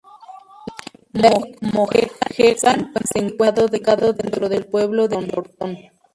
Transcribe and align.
Lake 1.13 1.57
Mohegan 1.61 2.91
se 3.05 3.19
encuentra 3.19 3.65
ubicado 3.65 4.13
dentro 4.13 4.49
del 4.49 4.65
pueblo 4.65 5.07
de 5.07 5.23
Yorktown. 5.27 5.77